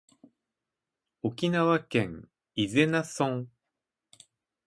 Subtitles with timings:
[1.21, 3.45] 沖縄県伊是名村